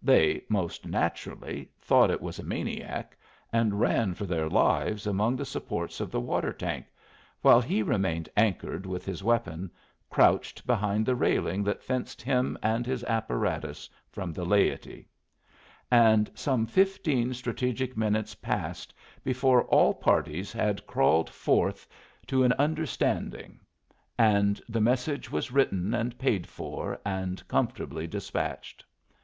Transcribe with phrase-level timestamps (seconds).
[0.00, 3.16] They, most naturally, thought it was a maniac,
[3.52, 6.86] and ran for their lives among the supports of the water tank,
[7.40, 9.72] while he remained anchored with his weapon,
[10.08, 15.08] crouched behind the railing that fenced him and his apparatus from the laity;
[15.90, 18.94] and some fifteen strategic minutes passed
[19.24, 21.88] before all parties had crawled forth
[22.28, 23.58] to an understanding,
[24.16, 28.84] and the message was written and paid for and comfortably despatched.